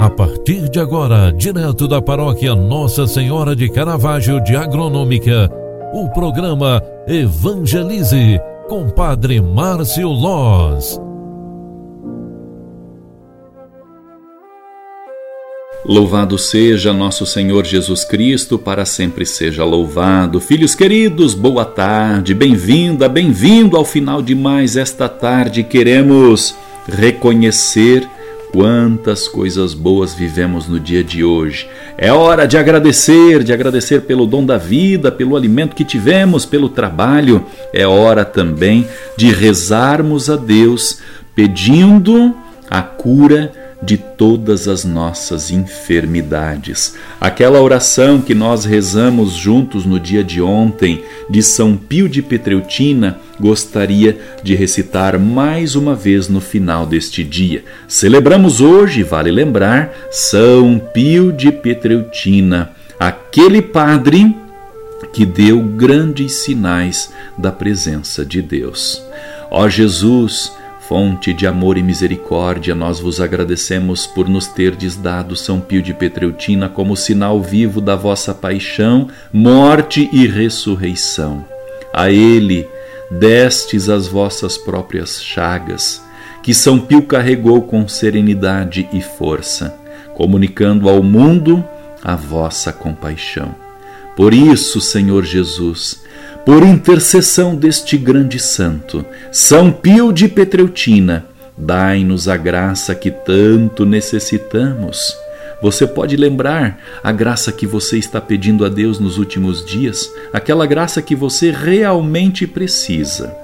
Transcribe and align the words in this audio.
A 0.00 0.08
partir 0.08 0.66
de 0.70 0.80
agora, 0.80 1.30
direto 1.30 1.86
da 1.86 2.00
paróquia 2.00 2.54
Nossa 2.54 3.06
Senhora 3.06 3.54
de 3.54 3.68
Caravaggio 3.68 4.42
de 4.42 4.56
Agronômica, 4.56 5.50
o 5.92 6.08
programa 6.08 6.82
Evangelize 7.06 8.40
com 8.66 8.88
Padre 8.88 9.42
Márcio 9.42 10.08
Loz. 10.08 10.98
Louvado 15.84 16.38
seja 16.38 16.94
nosso 16.94 17.26
Senhor 17.26 17.66
Jesus 17.66 18.02
Cristo, 18.02 18.58
para 18.58 18.86
sempre 18.86 19.26
seja 19.26 19.64
louvado. 19.64 20.40
Filhos 20.40 20.74
queridos, 20.74 21.34
boa 21.34 21.66
tarde, 21.66 22.32
bem-vinda, 22.32 23.06
bem-vindo 23.06 23.76
ao 23.76 23.84
final 23.84 24.22
de 24.22 24.34
mais 24.34 24.78
esta 24.78 25.10
tarde. 25.10 25.62
Queremos 25.62 26.56
reconhecer 26.88 28.08
Quantas 28.52 29.28
coisas 29.28 29.74
boas 29.74 30.12
vivemos 30.12 30.66
no 30.66 30.80
dia 30.80 31.04
de 31.04 31.22
hoje. 31.22 31.68
É 31.96 32.12
hora 32.12 32.46
de 32.46 32.58
agradecer, 32.58 33.44
de 33.44 33.52
agradecer 33.52 34.02
pelo 34.02 34.26
dom 34.26 34.44
da 34.44 34.58
vida, 34.58 35.12
pelo 35.12 35.36
alimento 35.36 35.76
que 35.76 35.84
tivemos, 35.84 36.44
pelo 36.44 36.68
trabalho. 36.68 37.46
É 37.72 37.86
hora 37.86 38.24
também 38.24 38.88
de 39.16 39.32
rezarmos 39.32 40.28
a 40.28 40.34
Deus 40.34 41.00
pedindo 41.32 42.34
a 42.68 42.82
cura 42.82 43.52
de 43.82 43.96
todas 43.96 44.68
as 44.68 44.84
nossas 44.84 45.50
enfermidades. 45.50 46.94
Aquela 47.20 47.60
oração 47.60 48.20
que 48.20 48.34
nós 48.34 48.64
rezamos 48.64 49.32
juntos 49.32 49.86
no 49.86 49.98
dia 49.98 50.22
de 50.22 50.42
ontem, 50.42 51.02
de 51.28 51.42
São 51.42 51.76
Pio 51.76 52.08
de 52.08 52.20
Petreutina, 52.20 53.18
gostaria 53.38 54.18
de 54.42 54.54
recitar 54.54 55.18
mais 55.18 55.74
uma 55.74 55.94
vez 55.94 56.28
no 56.28 56.40
final 56.40 56.84
deste 56.84 57.24
dia. 57.24 57.64
Celebramos 57.88 58.60
hoje, 58.60 59.02
vale 59.02 59.30
lembrar, 59.30 59.92
São 60.10 60.78
Pio 60.92 61.32
de 61.32 61.50
Petreutina, 61.50 62.72
aquele 62.98 63.62
padre 63.62 64.36
que 65.12 65.24
deu 65.24 65.60
grandes 65.60 66.32
sinais 66.44 67.10
da 67.36 67.50
presença 67.50 68.24
de 68.24 68.42
Deus. 68.42 69.02
Ó 69.50 69.68
Jesus, 69.68 70.52
Fonte 70.90 71.32
de 71.32 71.46
amor 71.46 71.78
e 71.78 71.84
misericórdia, 71.84 72.74
nós 72.74 72.98
vos 72.98 73.20
agradecemos 73.20 74.08
por 74.08 74.28
nos 74.28 74.48
terdes 74.48 74.96
dado 74.96 75.36
São 75.36 75.60
Pio 75.60 75.80
de 75.80 75.94
Petreutina 75.94 76.68
como 76.68 76.96
sinal 76.96 77.40
vivo 77.40 77.80
da 77.80 77.94
vossa 77.94 78.34
paixão, 78.34 79.06
morte 79.32 80.10
e 80.12 80.26
ressurreição. 80.26 81.44
A 81.92 82.10
ele 82.10 82.68
destes 83.08 83.88
as 83.88 84.08
vossas 84.08 84.58
próprias 84.58 85.22
chagas, 85.22 86.02
que 86.42 86.52
São 86.52 86.80
Pio 86.80 87.02
carregou 87.02 87.62
com 87.62 87.86
serenidade 87.86 88.88
e 88.92 89.00
força, 89.00 89.78
comunicando 90.16 90.88
ao 90.88 91.04
mundo 91.04 91.64
a 92.02 92.16
vossa 92.16 92.72
compaixão. 92.72 93.54
Por 94.16 94.34
isso, 94.34 94.80
Senhor 94.80 95.24
Jesus, 95.24 96.02
por 96.44 96.62
intercessão 96.62 97.54
deste 97.54 97.96
grande 97.96 98.38
santo, 98.38 99.04
São 99.30 99.70
Pio 99.70 100.12
de 100.12 100.28
Petreutina, 100.28 101.26
dai-nos 101.56 102.28
a 102.28 102.36
graça 102.36 102.94
que 102.94 103.10
tanto 103.10 103.84
necessitamos. 103.84 105.16
Você 105.62 105.86
pode 105.86 106.16
lembrar 106.16 106.80
a 107.04 107.12
graça 107.12 107.52
que 107.52 107.66
você 107.66 107.98
está 107.98 108.20
pedindo 108.20 108.64
a 108.64 108.68
Deus 108.68 108.98
nos 108.98 109.18
últimos 109.18 109.64
dias, 109.64 110.10
aquela 110.32 110.66
graça 110.66 111.02
que 111.02 111.14
você 111.14 111.50
realmente 111.50 112.46
precisa. 112.46 113.34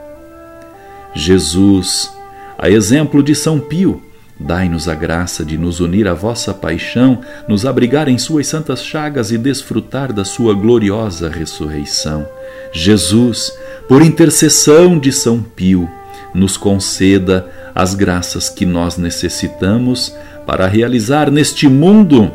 Jesus, 1.15 2.11
a 2.59 2.71
exemplo 2.71 3.23
de 3.23 3.35
São 3.35 3.61
Pio, 3.61 4.03
Dai-nos 4.39 4.87
a 4.87 4.95
graça 4.95 5.45
de 5.45 5.57
nos 5.57 5.81
unir 5.81 6.07
à 6.07 6.13
vossa 6.13 6.53
paixão, 6.53 7.21
nos 7.49 7.65
abrigar 7.65 8.07
em 8.07 8.19
suas 8.19 8.47
santas 8.47 8.85
chagas 8.85 9.33
e 9.33 9.39
desfrutar 9.39 10.13
da 10.13 10.25
sua 10.25 10.55
gloriosa 10.55 11.31
ressurreição. 11.31 12.29
Jesus, 12.71 13.51
por 13.89 14.03
intercessão 14.03 14.99
de 14.99 15.11
São 15.11 15.43
Pio, 15.43 15.89
nos 16.35 16.59
conceda 16.59 17.49
as 17.75 17.95
graças 17.95 18.51
que 18.51 18.67
nós 18.67 18.99
necessitamos 18.99 20.15
para 20.47 20.67
realizar 20.67 21.31
neste 21.31 21.67
mundo 21.67 22.31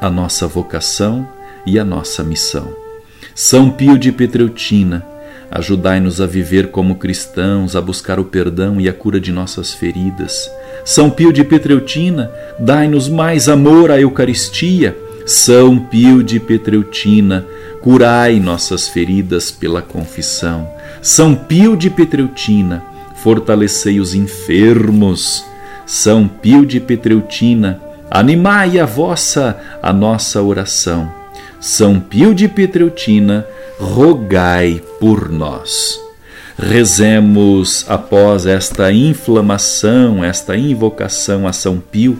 a 0.00 0.10
nossa 0.10 0.46
vocação 0.46 1.26
e 1.66 1.78
a 1.78 1.84
nossa 1.84 2.22
missão. 2.22 2.76
São 3.34 3.70
Pio 3.70 3.98
de 3.98 4.12
Petreutina, 4.12 5.04
ajudai-nos 5.50 6.20
a 6.20 6.26
viver 6.26 6.68
como 6.68 6.96
cristãos, 6.96 7.76
a 7.76 7.80
buscar 7.80 8.18
o 8.18 8.24
perdão 8.24 8.80
e 8.80 8.88
a 8.88 8.92
cura 8.92 9.20
de 9.20 9.32
nossas 9.32 9.72
feridas 9.72 10.50
são 10.84 11.08
Pio 11.08 11.32
de 11.32 11.42
Petreutina, 11.42 12.30
dai-nos 12.58 13.08
mais 13.08 13.48
amor 13.48 13.90
à 13.90 13.98
Eucaristia. 13.98 14.94
São 15.24 15.78
Pio 15.78 16.22
de 16.22 16.38
Petreutina, 16.38 17.46
curai 17.80 18.38
nossas 18.38 18.86
feridas 18.86 19.50
pela 19.50 19.80
confissão. 19.80 20.68
São 21.00 21.34
Pio 21.34 21.74
de 21.74 21.88
Petreutina, 21.88 22.84
fortalecei 23.16 23.98
os 23.98 24.14
enfermos. 24.14 25.42
São 25.86 26.28
Pio 26.28 26.66
de 26.66 26.78
Petreutina, 26.78 27.80
animai 28.10 28.78
a 28.78 28.84
vossa, 28.84 29.58
a 29.82 29.90
nossa 29.90 30.42
oração. 30.42 31.10
São 31.58 31.98
Pio 31.98 32.34
de 32.34 32.46
Petreutina, 32.46 33.46
rogai 33.78 34.80
por 35.00 35.30
nós. 35.30 36.00
Rezemos 36.56 37.84
após 37.88 38.46
esta 38.46 38.92
inflamação, 38.92 40.22
esta 40.22 40.56
invocação 40.56 41.48
a 41.48 41.52
São 41.52 41.80
Pio, 41.80 42.16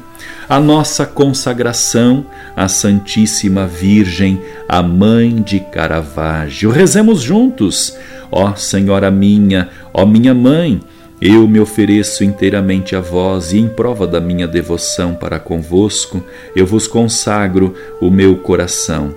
a 0.48 0.59
nossa 0.59 1.06
consagração 1.06 2.26
à 2.56 2.66
Santíssima 2.66 3.66
Virgem, 3.66 4.43
a 4.69 4.82
Mãe 4.82 5.41
de 5.41 5.60
Caravaggio. 5.60 6.70
Rezemos 6.70 7.20
juntos. 7.20 7.97
Ó 8.31 8.56
Senhora 8.56 9.09
minha, 9.09 9.69
ó 9.93 10.04
minha 10.04 10.34
Mãe, 10.34 10.81
eu 11.20 11.47
me 11.47 11.60
ofereço 11.60 12.25
inteiramente 12.25 12.97
a 12.97 13.00
vós 13.00 13.53
e, 13.53 13.59
em 13.59 13.69
prova 13.69 14.04
da 14.04 14.20
minha 14.20 14.48
devoção 14.48 15.14
para 15.14 15.38
convosco, 15.38 16.22
eu 16.56 16.66
vos 16.66 16.88
consagro 16.88 17.72
o 18.00 18.10
meu 18.10 18.37
coração. 18.38 19.14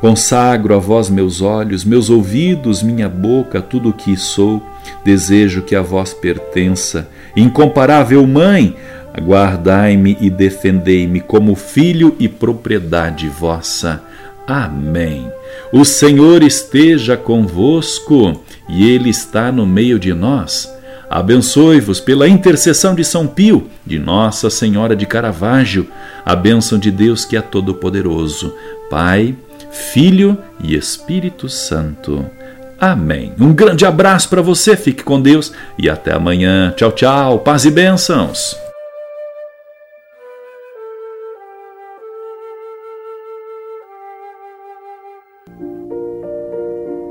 Consagro 0.00 0.74
a 0.74 0.78
vós 0.78 1.10
meus 1.10 1.42
olhos, 1.42 1.84
meus 1.84 2.08
ouvidos, 2.08 2.82
minha 2.82 3.06
boca, 3.06 3.60
tudo 3.60 3.90
o 3.90 3.92
que 3.92 4.16
sou. 4.16 4.62
Desejo 5.04 5.60
que 5.60 5.76
a 5.76 5.82
vós 5.82 6.14
pertença. 6.14 7.06
Incomparável 7.36 8.26
Mãe, 8.26 8.74
guardai-me 9.20 10.16
e 10.18 10.30
defendei-me 10.30 11.20
como 11.20 11.54
filho 11.54 12.16
e 12.18 12.28
propriedade 12.28 13.28
vossa. 13.28 14.02
Amém. 14.46 15.30
O 15.70 15.84
Senhor 15.84 16.42
esteja 16.42 17.14
convosco 17.14 18.40
e 18.70 18.90
Ele 18.90 19.10
está 19.10 19.52
no 19.52 19.66
meio 19.66 19.98
de 19.98 20.14
nós. 20.14 20.72
Abençoe-vos 21.10 22.00
pela 22.00 22.28
intercessão 22.28 22.94
de 22.94 23.04
São 23.04 23.26
Pio, 23.26 23.68
de 23.84 23.98
Nossa 23.98 24.48
Senhora 24.48 24.96
de 24.96 25.04
Caravaggio, 25.04 25.88
a 26.24 26.34
bênção 26.34 26.78
de 26.78 26.90
Deus 26.90 27.24
que 27.24 27.36
é 27.36 27.40
todo-poderoso. 27.40 28.54
Pai, 28.88 29.34
Filho 29.70 30.36
e 30.62 30.74
Espírito 30.74 31.48
Santo. 31.48 32.24
Amém. 32.80 33.32
Um 33.38 33.52
grande 33.52 33.84
abraço 33.84 34.28
para 34.28 34.40
você, 34.40 34.76
fique 34.76 35.02
com 35.02 35.20
Deus 35.20 35.52
e 35.78 35.88
até 35.88 36.12
amanhã. 36.12 36.72
Tchau, 36.76 36.92
tchau, 36.92 37.38
paz 37.40 37.64
e 37.64 37.70
bênçãos. 37.70 38.56